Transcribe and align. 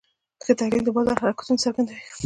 ښه 0.43 0.51
تحلیل 0.59 0.83
د 0.85 0.89
بازار 0.95 1.17
حرکتونه 1.23 1.59
څرګندوي. 1.63 2.01